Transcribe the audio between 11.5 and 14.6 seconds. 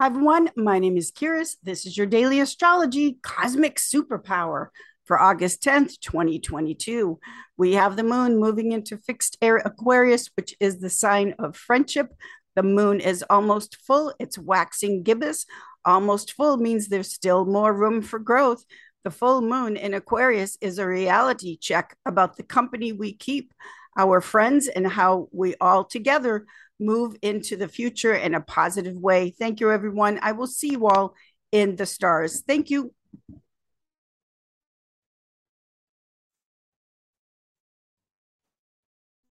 friendship. The moon is almost full, it's